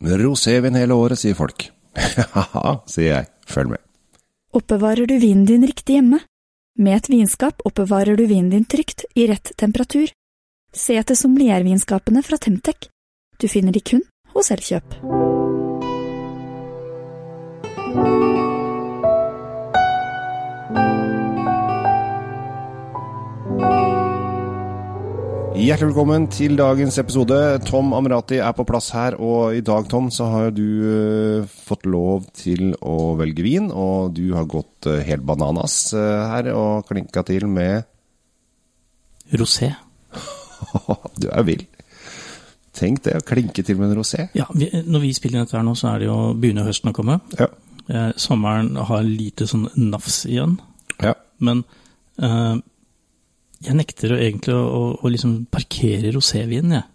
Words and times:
Rosévin 0.00 0.74
hele 0.74 0.94
året, 0.94 1.18
sier 1.20 1.36
folk. 1.36 1.68
Haha, 2.34 2.80
sier 2.88 3.14
jeg. 3.14 3.30
Følg 3.50 3.74
med. 3.74 3.82
Oppbevarer 4.56 5.06
du 5.06 5.16
vinen 5.18 5.46
din 5.46 5.66
riktig 5.66 5.98
hjemme? 5.98 6.22
Med 6.80 6.96
et 6.96 7.10
vinskap 7.12 7.60
oppbevarer 7.66 8.16
du 8.16 8.24
vinen 8.26 8.50
din 8.50 8.64
trygt, 8.64 9.04
i 9.14 9.26
rett 9.30 9.52
temperatur. 9.60 10.10
Se 10.72 10.96
etter 10.96 11.18
sommeliervinskapene 11.18 12.22
fra 12.22 12.38
Temtec. 12.38 12.88
Du 13.40 13.48
finner 13.50 13.74
de 13.74 13.82
kun 13.82 14.06
hos 14.34 14.50
Elkjøp. 14.54 14.96
Hjertelig 25.60 25.90
velkommen 25.90 26.22
til 26.32 26.54
dagens 26.56 26.96
episode. 27.02 27.36
Tom 27.68 27.90
Amrati 27.92 28.38
er 28.40 28.54
på 28.56 28.64
plass 28.64 28.86
her, 28.96 29.18
og 29.20 29.52
i 29.52 29.60
dag, 29.60 29.84
Tom, 29.92 30.06
så 30.08 30.30
har 30.32 30.54
du 30.56 30.64
uh, 30.64 31.50
fått 31.68 31.84
lov 31.84 32.30
til 32.32 32.70
å 32.80 33.12
velge 33.18 33.44
vin, 33.44 33.66
og 33.68 34.14
du 34.16 34.30
har 34.32 34.48
gått 34.48 34.88
uh, 34.88 34.96
helt 35.04 35.26
bananas 35.28 35.90
uh, 35.92 36.30
her 36.32 36.48
og 36.54 36.88
klinka 36.88 37.20
til 37.28 37.44
med 37.44 37.84
Rosé. 39.36 39.68
du 41.20 41.28
er 41.28 41.44
vill. 41.44 41.66
Tenk 42.80 43.04
det, 43.04 43.18
å 43.20 43.26
klinke 43.28 43.60
til 43.60 43.76
med 43.76 43.90
en 43.90 44.00
rosé. 44.00 44.30
Ja, 44.32 44.48
vi, 44.56 44.70
når 44.86 45.04
vi 45.04 45.12
spiller 45.12 45.44
dette 45.44 45.58
her 45.58 45.66
nå, 45.66 45.76
så 45.76 45.92
er 45.92 46.00
det 46.00 46.08
jo 46.08 46.18
begynner 46.40 46.68
høsten 46.70 46.94
å 46.94 46.96
komme. 46.96 47.20
Ja. 47.36 47.50
Eh, 47.90 48.10
sommeren 48.16 48.76
har 48.88 49.04
lite 49.04 49.44
sånn 49.50 49.68
nafs 49.76 50.22
igjen, 50.24 50.56
ja. 51.02 51.12
men 51.44 51.64
eh, 52.22 52.54
jeg 53.60 53.76
nekter 53.76 54.16
egentlig 54.16 54.54
å, 54.56 54.62
å, 54.64 54.82
å 55.04 55.12
liksom 55.12 55.36
parkere 55.52 56.12
rosévinen, 56.14 56.78
jeg. 56.78 56.88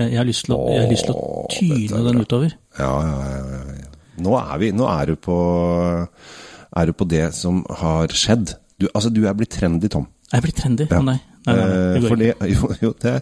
Jeg 0.00 0.16
har 0.16 0.26
lyst 0.28 0.46
til 0.46 0.54
å, 0.54 0.60
jeg 0.70 0.84
har 0.84 0.90
lyst 0.90 1.08
til 1.08 1.16
å 1.18 1.46
tyne 1.50 1.98
er 1.98 2.04
den 2.06 2.22
utover. 2.22 2.52
Ja, 2.78 2.92
ja, 3.04 3.16
ja, 3.26 3.40
ja, 3.50 3.74
ja. 3.80 3.88
Nå 4.20 4.36
er, 4.38 4.52
vi, 4.60 4.68
nå 4.76 4.86
er 4.90 5.10
du 5.10 5.16
på 5.16 5.36
Er 6.76 6.88
du 6.88 6.92
på 6.94 7.06
det 7.08 7.24
som 7.34 7.62
har 7.80 8.12
skjedd. 8.14 8.54
Du, 8.78 8.86
altså, 8.92 9.10
du 9.12 9.24
er 9.26 9.34
blitt 9.36 9.52
trendy, 9.56 9.90
Tom. 9.92 10.06
Jeg 10.30 10.44
blir 10.44 10.54
trendy. 10.56 10.86
Ja. 10.86 11.00
Å 11.00 11.06
nei. 11.08 11.18
nei, 11.48 11.56
nei, 11.56 11.66
nei, 11.66 12.00
Eh, 12.00 12.06
for, 12.08 12.16
det, 12.20 12.34
jo, 12.54 12.70
jo, 12.80 12.92
det, 13.00 13.16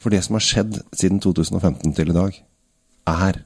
for 0.00 0.14
det 0.14 0.22
som 0.24 0.38
har 0.38 0.44
skjedd 0.44 0.80
siden 0.96 1.20
2015 1.22 1.94
til 1.96 2.12
i 2.12 2.16
dag, 2.16 2.40
er 3.10 3.42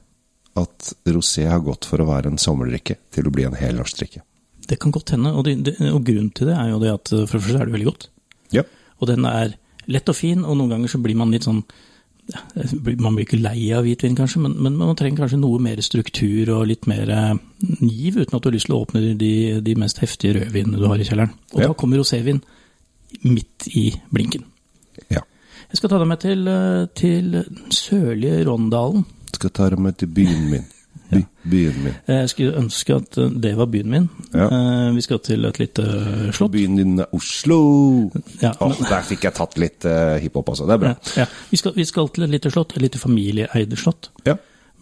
at 0.55 0.91
rosé 1.11 1.49
har 1.51 1.63
gått 1.65 1.87
for 1.89 1.99
å 1.99 2.07
være 2.07 2.31
en 2.31 2.39
sommerdrikke 2.39 2.97
til 3.11 3.27
å 3.27 3.33
bli 3.33 3.47
en 3.47 3.57
helårsdrikke. 3.59 4.23
Det 4.65 4.77
kan 4.81 4.93
godt 4.95 5.13
hende, 5.13 5.33
og, 5.35 5.45
det, 5.45 5.57
det, 5.67 5.75
og 5.91 6.05
grunnen 6.07 6.31
til 6.33 6.49
det 6.49 6.55
er 6.57 6.71
jo 6.71 6.81
det 6.81 6.93
at 6.93 7.11
eh, 7.13 7.25
for 7.27 7.37
det 7.37 7.47
første 7.47 7.61
er 7.61 7.69
det 7.69 7.75
veldig 7.75 7.89
godt. 7.91 8.07
Ja. 8.55 8.63
Og 9.01 9.07
den 9.11 9.25
er 9.29 9.53
lett 9.91 10.09
og 10.09 10.15
fin, 10.17 10.41
og 10.45 10.55
noen 10.57 10.71
ganger 10.71 10.89
så 10.89 11.01
blir 11.03 11.17
man 11.19 11.31
litt 11.35 11.45
sånn 11.45 11.63
ja, 12.33 12.39
Man 12.97 13.13
blir 13.13 13.27
ikke 13.27 13.37
lei 13.37 13.67
av 13.77 13.83
hvitvin, 13.85 14.15
kanskje, 14.17 14.39
men, 14.41 14.55
men 14.57 14.73
man 14.79 14.95
trenger 14.97 15.19
kanskje 15.21 15.37
noe 15.37 15.59
mer 15.61 15.77
struktur 15.85 16.49
og 16.55 16.63
litt 16.71 16.87
mer 16.89 17.11
eh, 17.13 17.35
giv, 17.85 18.17
uten 18.17 18.33
at 18.33 18.41
du 18.41 18.47
har 18.49 18.55
lyst 18.55 18.65
til 18.65 18.73
å 18.73 18.79
åpne 18.81 19.01
de, 19.19 19.29
de 19.61 19.75
mest 19.77 19.99
heftige 20.01 20.39
rødvinene 20.39 20.79
du 20.81 20.87
har 20.89 20.97
i 20.97 21.05
kjelleren. 21.05 21.35
Og 21.53 21.61
Ja. 21.61 21.67
da 21.69 21.77
kommer 21.77 22.01
rosévin 22.01 22.41
midt 23.29 23.67
i 23.77 23.91
blinken. 24.09 24.43
ja. 25.13 25.21
Jeg 25.69 25.77
skal 25.79 25.89
ta 25.89 25.97
deg 26.01 26.07
med 26.07 26.19
til, 26.21 26.47
eh, 26.47 26.87
til 26.95 27.43
sørlige 27.73 28.41
Rondalen. 28.49 29.05
Skal 29.33 29.49
ta 29.53 29.69
deg 29.69 29.79
med 29.85 29.97
til 30.01 30.07
byen 30.07 30.49
min. 30.49 30.65
By, 31.11 31.19
byen 31.51 31.75
min. 31.83 31.93
Jeg 32.07 32.29
skulle 32.31 32.55
ønske 32.57 32.95
at 32.95 33.17
eh, 33.21 33.29
det 33.43 33.51
var 33.57 33.65
byen 33.71 33.89
min. 33.91 34.07
Ja. 34.33 34.47
Eh, 34.49 34.95
Vi 34.95 35.01
skal 35.05 35.19
til 35.19 35.45
et 35.45 35.59
lite 35.59 35.85
slott. 36.33 36.51
Byen 36.51 36.75
din 36.79 36.99
er 36.99 37.05
Oslo. 37.13 37.59
Ja, 38.41 38.51
oh, 38.59 38.69
men- 38.73 38.89
der 38.89 39.01
fikk 39.05 39.23
jeg 39.27 39.33
tatt 39.37 39.57
litt 39.61 39.85
uh, 39.85 40.15
hiphop 40.23 40.49
altså. 40.49 40.65
Det 40.65 40.73
er 40.73 40.83
bra. 40.85 40.93
Ja. 41.17 41.25
Vi, 41.51 41.57
skal, 41.61 41.75
vi 41.75 41.85
skal 41.85 42.09
til 42.15 42.23
et 42.23 42.29
lite 42.33 42.51
slott, 42.51 42.73
et 42.75 42.81
lite 42.81 42.99
familieeide 42.99 43.77
slott. 43.77 44.09
Ja. 44.25 44.35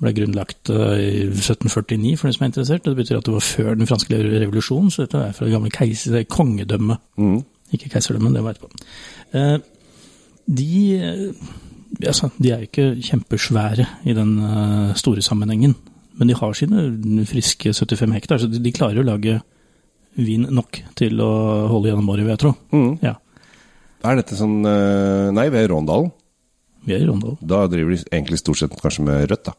ble 0.03 0.11
grunnlagt 0.17 0.69
eh, 0.73 0.99
i 0.99 1.25
1749, 1.29 2.17
for 2.17 2.27
de 2.27 2.33
som 2.33 2.43
er 2.43 2.49
interessert. 2.49 2.85
Det 2.85 2.95
betyr 2.97 3.17
at 3.21 3.27
det 3.27 3.33
var 3.35 3.43
før 3.45 3.75
den 3.77 3.87
franske 3.87 4.17
revolusjonen, 4.17 4.89
så 4.91 5.05
dette 5.05 5.17
er 5.21 5.35
fra 5.37 5.45
det 5.45 5.53
gamle 5.53 5.69
keiser, 5.71 6.15
er 6.17 6.23
kongedømmet. 6.27 6.97
Mm. 7.21 7.37
Ikke 7.77 7.89
keiserdømmet, 7.93 8.33
det 8.35 8.43
var 8.43 8.55
etterpå. 8.57 8.71
Eh, 9.33 9.59
De, 10.43 10.95
eh, 10.97 12.07
altså, 12.07 12.27
de 12.41 12.49
er 12.51 12.57
jo 12.63 12.67
ikke 12.67 12.87
kjempesvære 13.01 13.85
i 14.11 14.13
den 14.17 14.33
eh, 14.43 14.95
store 14.99 15.21
sammenhengen, 15.23 15.75
men 16.19 16.29
de 16.29 16.37
har 16.37 16.53
sine 16.57 17.25
friske 17.29 17.73
75 17.73 18.13
hektar, 18.17 18.41
så 18.41 18.49
de, 18.51 18.71
klarer 18.75 19.01
å 19.01 19.07
lage 19.07 19.39
vin 20.13 20.45
nok 20.53 20.81
til 20.99 21.21
å 21.25 21.31
holde 21.71 21.89
gjennom 21.89 22.11
året, 22.13 22.25
vil 22.27 22.35
jeg 22.35 22.41
tro. 22.43 22.53
Mm. 22.75 22.91
Ja, 23.01 23.15
Er 24.03 24.19
dette 24.19 24.35
sånn 24.37 24.59
eh, 24.67 25.29
Nei, 25.33 25.47
vi 25.49 25.61
er 25.61 25.65
i 25.65 25.71
Råndalen. 25.71 26.11
vi 26.85 26.93
er 26.93 27.01
i 27.05 27.07
Råndalen. 27.07 27.39
Da 27.41 27.63
driver 27.71 27.95
de 27.95 28.01
egentlig 28.11 28.41
stort 28.41 28.59
sett 28.61 28.75
kanskje 28.81 29.05
med 29.07 29.25
rødt, 29.31 29.45
da. 29.47 29.55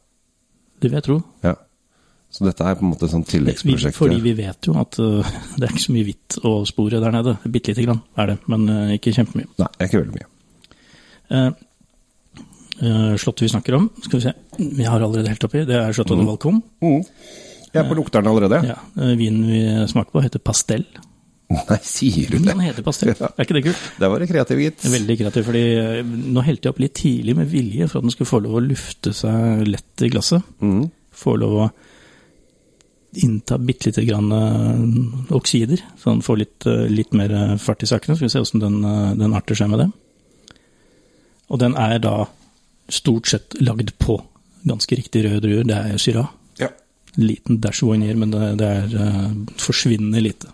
Det 0.79 0.91
vil 0.91 0.99
jeg 0.99 1.07
tro. 1.07 1.17
Ja. 1.43 1.55
Så 2.35 2.43
dette 2.45 2.67
er 2.67 2.75
på 2.75 2.83
en 2.83 2.91
måte 2.91 3.07
sånn 3.11 3.23
Vi, 3.23 3.31
tilleggsprosjekt. 3.37 3.97
fordi 3.97 4.17
vi 4.23 4.33
vet 4.35 4.67
jo 4.67 4.75
at 4.81 4.99
uh, 4.99 5.35
det 5.59 5.69
er 5.69 5.75
ikke 5.75 5.85
så 5.87 5.95
mye 5.95 6.07
hvitt 6.09 6.39
å 6.43 6.55
spore 6.69 7.03
der 7.03 7.15
nede. 7.15 7.37
Bitte 7.47 7.71
lite 7.73 7.87
grann 7.87 8.03
er 8.19 8.33
det, 8.33 8.39
men 8.51 8.67
uh, 8.71 8.95
ikke 8.95 9.15
kjempemye. 9.15 9.51
Nei, 9.63 9.71
ikke 9.87 10.01
veldig 10.03 10.17
mye. 10.19 10.31
Uh, 11.31 11.51
slottet 13.21 13.47
vi 13.47 13.49
snakker 13.53 13.77
om, 13.79 13.89
skal 14.03 14.19
vi 14.19 14.25
se, 14.25 14.33
vi 14.59 14.87
har 14.87 15.01
allerede 15.01 15.31
helt 15.31 15.45
oppi, 15.47 15.65
det 15.69 15.77
er 15.79 15.95
Slottet 15.95 16.19
mm. 16.19 16.29
Valcom. 16.29 16.61
Mm. 16.83 17.03
Jeg 17.75 17.83
er 17.83 17.89
på 17.91 17.97
lukteren 17.99 18.29
allerede. 18.31 18.61
Ja, 18.69 18.77
uh, 19.01 19.15
vinen 19.19 19.49
vi 19.51 19.63
smaker 19.91 20.15
på 20.15 20.23
heter 20.23 20.43
Pastell. 20.43 20.85
Nei, 21.55 21.79
sier 21.85 22.31
du 22.31 22.39
det? 22.39 22.47
Den 22.47 22.63
heter 22.65 22.87
Pastell, 22.87 23.13
Ja. 23.21 23.31
er 23.31 23.47
ikke 23.47 23.57
det 23.59 23.65
kult? 23.67 23.89
Der 24.01 24.13
var 24.13 24.23
det 24.23 24.29
kreativ, 24.31 24.63
gitt. 24.63 24.85
Veldig 24.91 25.17
kreativ, 25.21 25.49
fordi 25.49 25.65
nå 26.35 26.45
helte 26.47 26.69
jeg 26.69 26.75
opp 26.75 26.85
litt 26.85 26.95
tidlig 26.99 27.35
med 27.39 27.51
vilje 27.51 27.89
for 27.91 28.01
at 28.01 28.07
den 28.07 28.15
skulle 28.15 28.31
få 28.31 28.41
lov 28.45 28.61
å 28.61 28.63
lufte 28.65 29.15
seg 29.17 29.67
lett 29.67 30.07
i 30.07 30.13
glasset. 30.15 30.55
Mm. 30.63 30.87
Få 31.15 31.35
lov 31.41 31.59
å 31.65 31.73
innta 33.25 33.59
bitte 33.63 33.91
lite 33.91 34.03
grann 34.07 34.31
oksider, 35.35 35.83
så 36.01 36.11
den 36.11 36.25
får 36.27 36.41
litt, 36.41 36.67
litt 36.91 37.13
mer 37.15 37.35
fart 37.63 37.85
i 37.87 37.91
sakene. 37.91 38.17
Skal 38.19 38.27
vi 38.27 38.33
se 38.33 38.43
hvordan 38.43 38.65
den, 38.65 39.21
den 39.21 39.37
arter 39.39 39.59
seg 39.59 39.71
med 39.71 39.85
det. 39.85 39.91
Og 41.53 41.61
den 41.63 41.77
er 41.79 42.01
da 42.03 42.17
stort 42.89 43.31
sett 43.31 43.57
lagd 43.61 43.95
på 43.99 44.19
ganske 44.65 44.97
riktig 44.97 45.25
røde 45.27 45.43
druer. 45.45 45.65
Det 45.69 45.79
er 45.79 46.01
Syrah. 46.01 46.29
Ja. 46.61 46.71
Liten 47.21 47.61
dash 47.63 47.85
Voinier, 47.85 48.17
men 48.19 48.33
det, 48.35 48.55
det 48.61 48.69
er 48.81 48.95
uh, 48.99 49.33
forsvinnende 49.61 50.23
lite. 50.25 50.53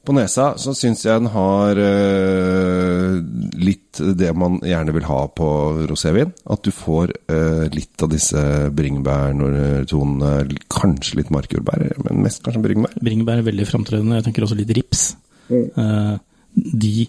På 0.00 0.14
nesa 0.16 0.54
så 0.58 0.72
syns 0.74 1.04
jeg 1.04 1.20
den 1.20 1.28
har 1.30 1.76
uh, 1.76 3.18
litt 3.60 4.00
det 4.16 4.30
man 4.38 4.56
gjerne 4.64 4.94
vil 4.96 5.06
ha 5.06 5.20
på 5.36 5.48
rosévin. 5.90 6.32
At 6.50 6.64
du 6.64 6.72
får 6.74 7.12
uh, 7.30 7.66
litt 7.74 8.02
av 8.02 8.10
disse 8.12 8.42
bringebærtonene, 8.74 10.32
kanskje 10.72 11.20
litt 11.20 11.32
markjordbær, 11.34 11.84
men 12.08 12.24
mest 12.24 12.42
kanskje 12.46 12.64
bringebær. 12.64 12.98
Bringebær 12.98 13.42
er 13.42 13.48
veldig 13.50 13.68
framtredende. 13.68 14.18
Jeg 14.18 14.30
tenker 14.30 14.48
også 14.48 14.58
litt 14.58 14.74
rips. 14.80 15.06
Uh, 15.50 16.16
de 16.54 17.06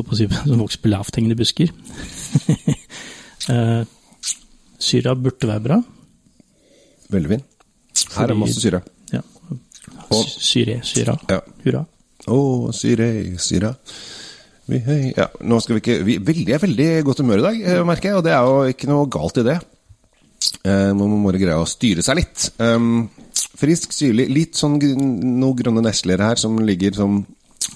håper 0.00 0.14
å 0.14 0.18
si, 0.18 0.28
som 0.48 0.62
vokser 0.64 0.82
på 0.84 0.92
lavthengende 0.92 1.38
busker. 1.38 1.72
uh, 3.50 3.82
syra 4.88 5.14
burde 5.18 5.50
være 5.50 5.64
bra. 5.64 5.80
Veldig 7.12 7.32
fin. 7.34 7.44
Her 8.14 8.24
er 8.26 8.32
det 8.34 8.38
masse 8.40 8.60
syre. 8.62 8.82
Ja. 9.12 9.22
Og- 10.08 10.26
Syre, 10.28 10.80
syra. 10.86 11.16
Ja. 11.30 11.40
Hurra. 11.64 11.84
Å, 12.28 12.38
syre, 12.76 13.08
syra. 13.40 13.72
Vi, 14.68 14.78
hei. 14.84 15.00
Ja, 15.16 15.30
nå 15.48 15.58
skal 15.64 15.78
vi 15.78 15.80
ikke 15.80 15.94
vi, 16.04 16.18
veldig, 16.20 16.52
er 16.52 16.60
veldig 16.60 16.88
godt 17.06 17.22
humør 17.22 17.40
i 17.40 17.44
dag, 17.46 17.60
eh, 17.64 17.84
merker 17.88 18.10
jeg, 18.10 18.18
og 18.18 18.24
det 18.26 18.34
er 18.36 18.44
jo 18.44 18.74
ikke 18.74 18.90
noe 18.90 19.06
galt 19.08 19.40
i 19.40 19.44
det. 19.46 19.54
Eh, 20.68 20.90
man 20.92 21.08
må 21.08 21.22
bare 21.24 21.40
greie 21.40 21.56
å 21.56 21.64
styre 21.68 22.04
seg 22.04 22.18
litt. 22.20 22.50
Um, 22.60 23.06
frisk, 23.58 23.94
syrlig, 23.96 24.28
litt 24.28 24.58
sånn 24.60 24.76
noen 24.76 25.56
grønne 25.56 25.82
nesler 25.86 26.20
her 26.20 26.36
som 26.40 26.58
ligger 26.60 26.98
som 26.98 27.22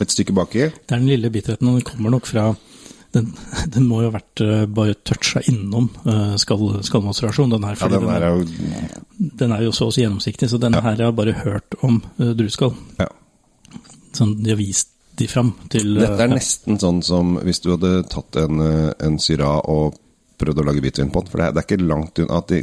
et 0.04 0.14
stykke 0.14 0.34
baki. 0.36 0.68
Det 0.74 0.94
er 0.94 1.00
den 1.00 1.10
lille 1.10 1.30
bitterheten, 1.32 1.70
og 1.70 1.80
den 1.80 1.88
kommer 1.88 2.14
nok 2.14 2.28
fra 2.30 2.50
den, 3.12 3.26
den 3.68 3.88
må 3.88 4.00
jo 4.00 4.08
ha 4.08 4.14
vært 4.14 4.40
uh, 4.40 4.62
bare 4.72 4.96
toucha 5.04 5.42
innom 5.50 5.90
uh, 6.06 6.32
skall, 6.40 6.70
den 6.80 7.66
her. 7.68 7.76
Ja, 7.76 7.90
den 7.92 8.06
den, 8.06 8.14
er 8.14 8.28
jo 8.30 8.46
den 9.42 9.52
er 9.52 9.66
jo 9.66 9.74
så 9.76 9.90
å 9.90 9.92
si 9.92 10.04
gjennomsiktig, 10.04 10.48
så 10.48 10.60
den 10.62 10.78
her 10.78 10.86
har 10.86 11.02
jeg 11.02 11.18
bare 11.18 11.36
hørt 11.42 11.76
om 11.84 12.00
uh, 12.20 12.32
drueskall. 12.32 12.72
ja. 13.02 13.10
Sånn, 14.12 14.34
de 14.44 14.52
har 14.52 14.58
vist 14.60 14.90
de 15.16 15.28
fram 15.28 15.52
til 15.72 15.96
uh, 15.96 16.02
Dette 16.02 16.20
er 16.20 16.30
ja. 16.30 16.36
nesten 16.36 16.80
sånn 16.80 17.02
som 17.04 17.36
hvis 17.44 17.62
du 17.64 17.72
hadde 17.74 17.92
tatt 18.12 18.38
en, 18.40 18.60
eh, 18.64 18.90
en 19.04 19.18
syra 19.20 19.58
og 19.68 19.98
prøvd 20.40 20.62
å 20.62 20.66
lage 20.66 20.82
hvitvin 20.84 21.12
på 21.12 21.22
den. 21.22 21.30
For 21.32 21.40
det 21.40 21.46
er, 21.46 21.54
det 21.54 21.62
er 21.62 21.68
ikke 21.68 21.90
langt 21.90 22.20
unna 22.22 22.40
at 22.40 22.48
de 22.50 22.62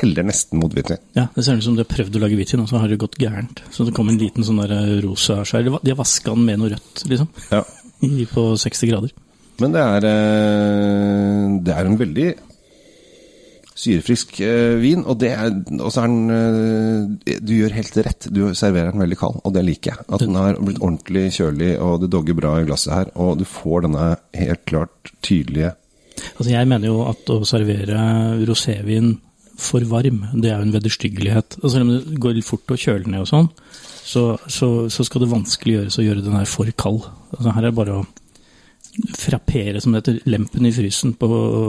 heller 0.00 0.26
nesten 0.26 0.60
mot 0.60 0.74
hvitvin. 0.74 1.00
Ja, 1.16 1.28
det 1.34 1.44
ser 1.46 1.58
ut 1.58 1.64
som 1.66 1.76
de 1.78 1.84
har 1.84 1.90
prøvd 1.90 2.18
å 2.18 2.22
lage 2.24 2.38
hvitvin, 2.38 2.62
og 2.64 2.70
så 2.70 2.82
har 2.82 2.90
det 2.90 3.00
gått 3.00 3.18
gærent. 3.20 3.62
Så 3.74 3.86
det 3.86 3.94
kom 3.96 4.10
en 4.12 4.20
liten 4.20 4.46
sånn 4.46 4.60
der 4.62 4.76
eh, 4.76 4.98
rosa 5.04 5.40
skjær. 5.46 5.66
De 5.80 5.92
har 5.92 5.98
vaska 5.98 6.34
den 6.34 6.46
med 6.48 6.60
noe 6.60 6.74
rødt, 6.74 7.06
liksom. 7.10 7.32
Ja. 7.52 7.64
I, 8.06 8.28
på 8.30 8.52
60 8.60 8.92
grader. 8.92 9.16
Men 9.60 9.74
det 9.74 9.82
er, 9.82 10.06
eh, 10.10 11.48
det 11.66 11.74
er 11.74 11.88
en 11.88 11.98
veldig 12.00 12.28
syrefrisk 13.80 14.40
eh, 14.44 14.76
vin, 14.80 15.04
og 15.08 15.20
det 15.20 15.32
er, 15.32 15.52
og 15.78 15.88
så 15.92 16.04
er 16.04 16.10
den 16.12 17.36
Du 17.46 17.52
gjør 17.56 17.76
helt 17.78 18.00
rett, 18.04 18.28
du 18.28 18.42
serverer 18.56 18.92
den 18.92 19.04
veldig 19.04 19.20
kald, 19.20 19.40
og 19.44 19.54
det 19.56 19.64
liker 19.66 19.94
jeg. 19.94 20.06
At 20.08 20.24
den 20.24 20.36
har 20.36 20.60
blitt 20.60 20.80
ordentlig 20.80 21.28
kjølig, 21.36 21.74
og 21.80 22.00
det 22.04 22.12
dogger 22.12 22.36
bra 22.36 22.56
i 22.60 22.66
glasset 22.68 22.96
her, 22.96 23.12
og 23.16 23.38
du 23.40 23.46
får 23.48 23.86
denne 23.88 24.08
helt 24.36 24.66
klart 24.68 25.14
tydelige 25.24 25.74
Altså, 26.36 26.50
jeg 26.52 26.68
mener 26.68 26.90
jo 26.90 27.02
at 27.08 27.30
å 27.32 27.40
servere 27.48 28.00
rosévin 28.48 29.14
for 29.60 29.84
varm, 29.90 30.22
det 30.34 30.50
er 30.50 30.58
jo 30.58 30.66
en 30.68 30.74
vederstyggelighet. 30.74 31.58
Og 31.60 31.72
selv 31.72 31.86
om 31.86 31.92
det 31.92 32.20
går 32.22 32.38
litt 32.38 32.48
fort 32.48 32.72
å 32.72 32.78
kjøle 32.80 33.10
ned 33.10 33.24
og 33.24 33.30
sånn, 33.30 33.50
så, 34.10 34.24
så, 34.50 34.70
så 34.90 35.06
skal 35.06 35.24
det 35.24 35.30
vanskelig 35.30 35.76
gjøres 35.76 36.00
å 36.00 36.06
gjøre 36.06 36.24
den 36.24 36.38
her 36.38 36.48
for 36.50 36.70
kald. 36.80 37.04
Altså, 37.36 37.52
her 37.54 37.62
er 37.62 37.68
det 37.68 37.78
bare 37.78 38.00
å 38.00 38.06
frappere, 39.20 39.80
som 39.80 39.94
det 39.94 40.02
heter, 40.02 40.20
lempen 40.30 40.66
i 40.66 40.72
frysen 40.74 41.14
på 41.18 41.28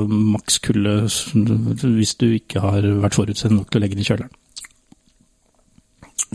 maks 0.10 0.58
kulde 0.66 0.96
hvis 1.06 2.16
du 2.20 2.28
ikke 2.34 2.64
har 2.64 2.88
vært 3.04 3.18
forutsett 3.18 3.54
nok 3.54 3.70
til 3.70 3.80
å 3.80 3.84
legge 3.84 3.98
den 3.98 4.06
i 4.06 4.08
kjøleren. 4.10 4.38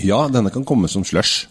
Ja, 0.05 0.27
denne 0.29 0.53
kan 0.53 0.67
komme 0.69 0.91
som 0.93 1.05
slush. 1.09 1.47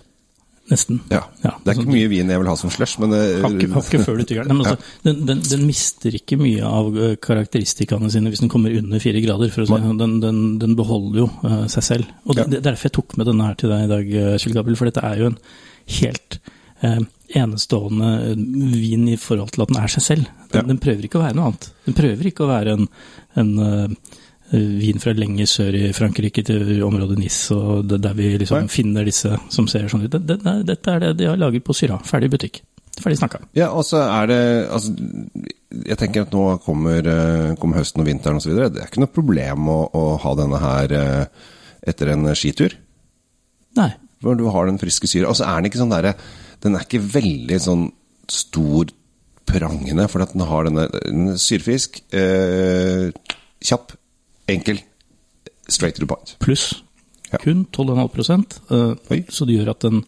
Nesten. 0.71 0.97
Ja. 1.13 1.19
Ja, 1.43 1.51
Det 1.61 1.75
er 1.75 1.77
ikke 1.77 1.93
mye 1.93 2.07
vin 2.09 2.31
jeg 2.33 2.41
vil 2.41 2.47
ha 2.49 2.55
som 2.57 2.71
slush, 2.73 2.97
men 2.97 3.11
det, 3.13 3.19
Hakket 3.43 3.73
hakket 3.75 4.05
før 4.07 4.17
du 4.17 4.23
tygger 4.25 4.47
den. 4.49 4.63
Altså, 4.63 4.71
altså, 4.79 5.03
den, 5.05 5.19
den, 5.29 5.43
den 5.45 5.65
mister 5.67 6.17
ikke 6.17 6.39
mye 6.41 6.65
av 6.65 6.89
eh, 6.97 7.13
karakteristikkene 7.21 8.09
sine 8.09 8.31
hvis 8.33 8.41
den 8.41 8.49
kommer 8.49 8.73
under 8.73 9.03
fire 9.03 9.21
grader. 9.21 9.51
for 9.53 9.61
å 9.61 9.67
si. 9.69 9.75
sånn. 9.75 9.99
Den, 10.01 10.15
den, 10.23 10.39
den 10.63 10.73
beholder 10.79 11.21
jo 11.21 11.27
uh, 11.43 11.67
seg 11.69 11.85
selv. 11.91 12.09
Og 12.25 12.39
Ja. 12.39 12.47
det, 12.49 12.63
er 12.63 12.71
derfor 12.71 12.89
jeg 12.89 12.97
tok 12.97 13.13
med 13.21 13.29
denne 13.29 13.45
her 13.51 13.59
til 13.61 13.69
deg 13.75 13.85
i 13.85 13.91
dag, 13.93 14.09
eh, 14.23 14.37
Kjell 14.41 14.57
Gabriel. 14.57 14.79
For 14.81 14.89
dette 14.89 15.05
er 15.05 15.21
jo 15.21 15.29
en 15.35 15.37
helt 16.01 16.39
uh, 16.81 16.99
enestående 17.35 18.09
eh, 18.31 18.43
vin 18.73 19.07
i 19.13 19.17
forhold 19.21 19.53
til 19.53 19.65
at 19.65 19.71
den 19.73 19.81
er 19.83 19.93
seg 19.99 20.03
selv. 20.09 20.33
Den, 20.49 20.61
Ja. 20.63 20.67
den 20.73 20.81
prøver 20.81 21.05
ikke 21.05 21.21
å 21.21 21.25
være 21.27 21.37
noe 21.37 21.51
annet. 21.51 21.69
Den 21.85 21.97
prøver 21.97 22.25
ikke 22.31 22.45
å 22.45 22.51
være 22.51 22.73
en, 22.79 22.87
en 23.37 23.53
eh, 23.69 24.15
vin 24.55 25.01
fra 25.01 25.13
lenger 25.15 25.49
sør 25.49 25.75
i 25.77 25.89
Frankrike 25.95 26.43
til 26.45 26.83
området 26.85 27.17
Nis, 27.19 27.39
og 27.55 27.85
det, 27.89 27.99
der 28.03 28.15
vi 28.17 28.31
liksom 28.41 28.65
Nei. 28.65 28.71
finner 28.71 29.07
disse 29.07 29.35
som 29.53 29.67
ser 29.71 29.89
sånn 29.91 30.05
ut. 30.05 30.11
Det, 30.13 30.21
det, 30.27 30.39
nei, 30.45 30.59
dette 30.67 30.95
er 30.95 31.03
det 31.03 31.11
de 31.19 31.29
har 31.31 31.41
laget 31.41 31.65
på 31.65 31.75
Syra. 31.77 31.99
Ferdig 32.07 32.31
butikk. 32.33 32.61
Ferdig 33.01 33.19
snakka. 33.19 33.41
Ja, 33.57 33.69
og 33.75 33.83
så 33.83 33.99
er 34.05 34.29
det 34.31 34.39
altså, 34.71 34.93
Jeg 35.75 35.97
tenker 35.99 36.23
at 36.23 36.33
nå 36.35 36.45
kommer, 36.63 37.03
eh, 37.11 37.51
kommer 37.59 37.81
høsten 37.81 38.03
og 38.03 38.07
vinteren 38.07 38.39
osv. 38.39 38.55
Det 38.55 38.81
er 38.81 38.87
ikke 38.87 39.03
noe 39.03 39.11
problem 39.11 39.69
å, 39.71 39.79
å 39.91 40.03
ha 40.23 40.35
denne 40.39 40.61
her 40.63 40.95
eh, 40.95 41.47
etter 41.91 42.13
en 42.13 42.29
skitur. 42.37 42.77
Nei. 43.75 43.91
Hvor 44.23 44.39
du 44.39 44.45
har 44.49 44.69
den 44.69 44.79
friske 44.81 45.09
syra. 45.11 45.29
Og 45.29 45.37
så 45.37 45.47
er 45.49 45.59
den 45.59 45.69
ikke 45.69 45.81
sånn 45.83 45.91
derre 45.91 46.15
Den 46.63 46.77
er 46.77 46.85
ikke 46.87 47.03
veldig 47.03 47.59
sånn 47.61 47.89
stor 48.31 48.89
prangende, 49.45 50.07
for 50.09 50.23
den 50.23 50.45
har 50.49 50.65
denne 50.65 50.87
den 50.95 51.35
Syrfisk, 51.37 51.99
eh, 52.15 53.11
kjapp, 53.61 53.93
enkel, 54.51 54.79
straight 55.69 55.95
to 55.95 56.05
the 56.05 56.07
point. 56.07 56.35
Pluss 56.39 56.81
Ja. 57.31 57.37
kun 57.41 57.65
12,5 57.73 58.59
uh, 58.71 59.23
Så 59.29 59.45
det 59.45 59.55
gjør 59.57 59.71
at 59.71 59.81
den, 59.81 60.03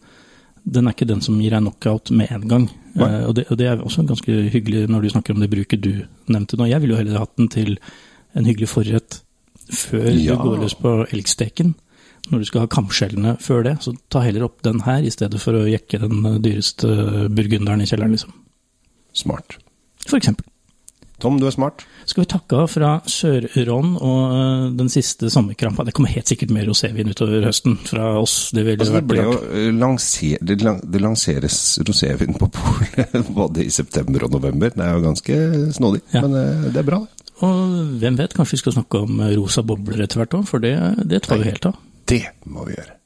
den 0.64 0.86
er 0.86 0.94
ikke 0.94 1.08
den 1.08 1.20
som 1.20 1.40
gir 1.40 1.50
deg 1.50 1.60
knockout 1.64 2.10
med 2.14 2.30
en 2.30 2.48
gang. 2.48 2.68
Eh, 2.96 3.24
og, 3.26 3.34
det, 3.34 3.44
og 3.50 3.58
det 3.58 3.66
er 3.66 3.82
også 3.82 4.04
ganske 4.06 4.36
hyggelig 4.52 4.88
når 4.88 5.02
du 5.02 5.08
snakker 5.10 5.34
om 5.34 5.40
det 5.42 5.50
bruket 5.50 5.82
du 5.82 6.04
nevnte 6.30 6.56
nå. 6.56 6.68
Jeg 6.70 6.80
ville 6.80 6.94
jo 6.94 7.00
heller 7.02 7.18
hatt 7.24 7.34
den 7.36 7.48
til 7.52 7.76
en 8.38 8.46
hyggelig 8.46 8.68
forrett 8.70 9.20
før 9.68 10.08
Ja. 10.14 10.36
du 10.36 10.42
går 10.46 10.62
løs 10.62 10.74
på 10.78 10.94
elgsteken. 11.12 11.74
Når 12.30 12.38
du 12.38 12.44
skal 12.48 12.60
ha 12.64 12.70
kamskjellene 12.70 13.36
før 13.40 13.62
det, 13.64 13.76
så 13.82 13.94
ta 14.10 14.20
heller 14.24 14.44
opp 14.46 14.62
den 14.62 14.80
her 14.86 15.02
i 15.02 15.10
stedet 15.10 15.40
for 15.40 15.58
å 15.58 15.66
jekke 15.68 16.00
den 16.02 16.24
eh, 16.24 16.38
dyreste 16.44 16.88
burgunderen 17.34 17.82
i 17.82 17.86
kjelleren, 17.90 18.14
liksom. 18.16 18.32
Smart. 19.12 19.58
For 20.06 20.16
eksempel. 20.20 20.46
Tom, 21.18 21.38
du 21.40 21.46
er 21.48 21.54
smart. 21.54 21.82
Skal 22.06 22.22
vi 22.22 22.28
takke 22.30 22.60
av 22.62 22.68
fra 22.70 22.90
Sør-Ron 23.10 23.96
og 23.98 24.34
øh, 24.38 24.66
den 24.78 24.88
siste 24.92 25.30
sommerkrampa? 25.34 25.82
Det 25.88 25.94
kommer 25.96 26.12
helt 26.14 26.30
sikkert 26.30 26.52
mer 26.54 26.68
rosévin 26.70 27.10
utover 27.10 27.42
høsten 27.48 27.74
fra 27.88 28.12
oss. 28.20 28.36
Det 28.54 28.62
Altså, 28.78 29.00
det, 29.02 29.18
jo 29.24 29.32
eh, 29.50 29.72
lanser, 29.74 30.38
det, 30.46 30.60
lan- 30.62 30.82
det 30.86 31.00
lanseres 31.02 31.58
rosévin 31.88 32.38
på 32.38 32.48
polet 32.54 33.18
både 33.40 33.64
i 33.66 33.70
september 33.74 34.28
og 34.28 34.36
november. 34.38 34.70
Det 34.76 34.84
er 34.86 34.94
jo 34.94 35.04
ganske 35.08 35.40
snodig, 35.74 36.04
Ja. 36.14 36.22
men 36.26 36.38
eh, 36.38 36.68
det 36.72 36.84
er 36.84 36.88
bra. 36.92 37.00
det. 37.02 37.26
Og 37.46 37.98
hvem 38.02 38.16
vet, 38.18 38.34
kanskje 38.34 38.56
vi 38.58 38.62
skal 38.64 38.78
snakke 38.78 39.02
om 39.06 39.20
rosa 39.38 39.62
bobler 39.62 40.02
etter 40.06 40.22
hvert 40.22 40.38
òg, 40.40 40.46
for 40.48 40.62
det, 40.62 40.76
det 41.06 41.22
tar 41.26 41.38
vi 41.42 41.50
helt 41.50 41.66
av. 41.70 41.76
Det 42.10 42.22
må 42.50 42.64
vi 42.66 42.74
gjøre. 42.78 42.97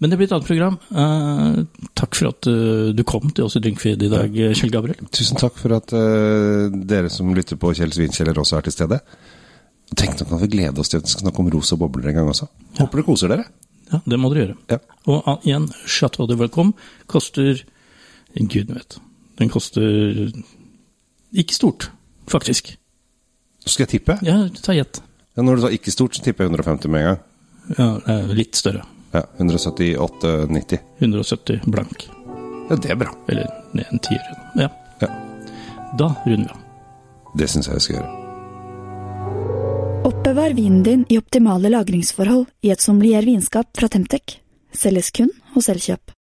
Ja. 0.00 0.04
Men 0.04 0.12
det 0.12 0.16
blir 0.16 0.28
et 0.30 0.32
annet 0.32 0.48
program. 0.48 0.76
Uh, 0.88 1.88
takk 1.98 2.16
for 2.16 2.30
at 2.30 2.48
uh, 2.48 2.88
du 2.96 3.02
kom 3.04 3.28
til 3.36 3.44
oss 3.44 3.58
i 3.58 3.60
Drinkfeed 3.60 4.06
i 4.06 4.08
dag, 4.08 4.38
Kjell 4.56 4.72
Gabriel. 4.72 5.10
Tusen 5.12 5.36
takk 5.40 5.58
for 5.60 5.76
at 5.76 5.92
uh, 5.92 6.72
dere 6.72 7.10
som 7.12 7.28
lytter 7.36 7.60
på 7.60 7.74
Kjell 7.76 7.92
Svinkjeller 7.92 8.40
også 8.40 8.56
er 8.56 8.68
til 8.68 8.76
stede. 8.78 9.00
Tenk 10.00 10.16
nå 10.16 10.28
kan 10.30 10.40
vi 10.40 10.48
glede 10.54 10.80
oss 10.80 10.92
til 10.92 11.02
å 11.02 11.10
snakke 11.10 11.42
om 11.42 11.50
rosa 11.52 11.76
bobler 11.76 12.12
en 12.12 12.20
gang 12.20 12.30
også. 12.32 12.48
Håper 12.78 13.02
dere 13.02 13.08
koser 13.10 13.32
dere. 13.32 13.44
Ja, 13.90 14.00
det 14.06 14.20
må 14.22 14.30
dere 14.32 14.44
gjøre. 14.44 14.56
Ja. 14.70 14.80
Og 15.10 15.28
ah, 15.28 15.40
igjen, 15.44 15.68
Chateau 15.84 16.28
de 16.30 16.38
Welcome 16.38 16.72
koster 17.10 17.60
Gud 18.38 18.70
vet. 18.70 19.00
Den 19.40 19.50
koster 19.50 20.30
ikke 21.30 21.56
stort, 21.56 21.90
faktisk. 22.30 22.72
Skal 23.66 23.84
jeg 23.84 23.98
tippe. 23.98 24.16
Ja, 24.24 24.44
ta 24.62 24.76
gjett. 24.76 25.02
Ja, 25.36 25.44
når 25.44 25.58
du 25.58 25.66
sa 25.66 25.74
ikke 25.74 25.92
stort, 25.92 26.16
så 26.16 26.24
tipper 26.24 26.46
jeg 26.46 26.54
150 26.54 26.92
med 26.92 27.02
en 27.02 27.10
gang. 27.10 27.20
Ja, 27.76 27.90
eh, 28.14 28.32
litt 28.38 28.58
større. 28.58 28.86
Ja, 29.12 29.22
178,90. 29.38 30.78
170 30.98 31.60
blank. 31.66 32.08
Ja, 32.70 32.76
det 32.76 32.90
er 32.90 32.96
bra. 33.00 33.10
Eller 33.28 33.46
ned 33.72 33.84
en 33.90 33.98
tier. 33.98 34.22
Ja. 34.56 34.68
Ja, 35.00 35.08
Da 35.98 36.14
runder 36.26 36.48
vi 36.48 36.54
av. 36.54 36.66
Det 37.38 37.48
syns 37.48 37.66
jeg 37.68 37.74
vi 37.74 37.80
skal 37.86 37.96
gjøre. 37.96 38.16
Oppbevar 40.10 40.54
vinen 40.56 40.82
din 40.82 41.02
i 41.08 41.18
optimale 41.18 41.70
lagringsforhold 41.70 42.46
i 42.62 42.70
et 42.70 42.80
sommelier 42.82 43.26
vinskap 43.26 43.68
fra 43.76 43.88
Temtec. 43.88 44.38
Selges 44.72 45.10
kun 45.10 45.30
hos 45.54 45.68
Elkjøp. 45.68 46.14